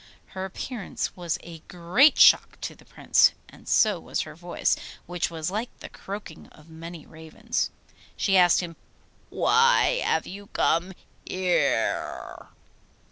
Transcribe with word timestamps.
Her 0.29 0.45
appearance 0.45 1.15
was 1.15 1.37
a 1.43 1.59
great 1.67 2.17
shock 2.17 2.59
to 2.61 2.73
the 2.73 2.85
Prince, 2.85 3.33
and 3.47 3.67
so 3.69 3.99
was 3.99 4.21
her 4.21 4.33
voice, 4.33 4.75
which 5.05 5.29
was 5.29 5.51
like 5.51 5.69
the 5.79 5.89
croaking 5.89 6.47
of 6.47 6.71
many 6.71 7.05
ravens. 7.05 7.69
She 8.17 8.35
asked 8.35 8.61
him, 8.61 8.77
'Why 9.29 10.01
have 10.03 10.25
you 10.25 10.47
come 10.47 10.93
here? 11.23 12.47